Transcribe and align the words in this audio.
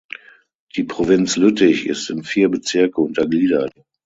Die 0.75 0.83
Provinz 0.83 1.37
Lüttich 1.37 1.85
ist 1.85 2.09
in 2.09 2.23
vier 2.23 2.49
Bezirke 2.49 2.99
untergliedert. 2.99 3.71